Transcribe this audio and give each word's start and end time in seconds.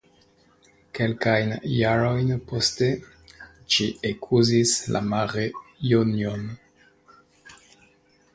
Kelkajn 0.99 1.51
jarojn 1.71 2.31
poste 2.53 2.87
ĝi 3.75 3.87
ekuzis 4.13 4.75
la 4.97 5.03
Mare 5.11 5.45
Jonion. 5.91 6.49